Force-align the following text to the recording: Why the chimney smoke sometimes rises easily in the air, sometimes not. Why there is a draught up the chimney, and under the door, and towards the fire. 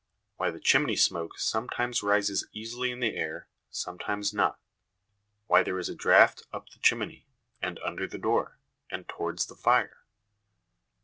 Why 0.37 0.49
the 0.49 0.59
chimney 0.59 0.95
smoke 0.95 1.37
sometimes 1.37 2.01
rises 2.01 2.47
easily 2.51 2.89
in 2.89 3.01
the 3.01 3.15
air, 3.15 3.47
sometimes 3.69 4.33
not. 4.33 4.59
Why 5.45 5.61
there 5.61 5.77
is 5.77 5.89
a 5.89 5.95
draught 5.95 6.41
up 6.51 6.67
the 6.69 6.79
chimney, 6.79 7.27
and 7.61 7.77
under 7.85 8.07
the 8.07 8.17
door, 8.17 8.57
and 8.89 9.07
towards 9.07 9.45
the 9.45 9.53
fire. 9.55 10.03